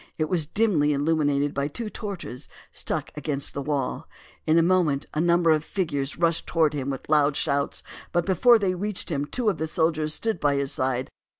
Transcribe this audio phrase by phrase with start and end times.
[0.17, 4.09] It was dimly illuminated by two torches stuck against the wall.
[4.47, 8.57] In a moment a number of figures rushed towards him with loud shouts; but before
[8.57, 11.11] they reached him two of the soldiers stood by his side.